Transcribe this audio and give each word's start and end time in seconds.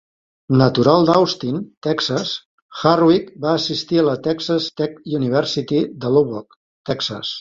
Natural 0.59 1.03
d'Austin, 1.09 1.59
Texas, 1.87 2.31
Hardwick 2.79 3.29
va 3.45 3.53
assistir 3.59 4.01
a 4.05 4.07
la 4.11 4.17
Texas 4.29 4.71
Tech 4.83 4.97
University 5.19 5.83
de 6.05 6.15
Lubbock, 6.17 6.59
Texas. 6.93 7.29